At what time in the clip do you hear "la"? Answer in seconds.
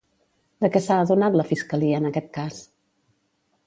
1.41-1.47